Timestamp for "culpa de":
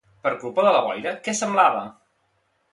0.43-0.71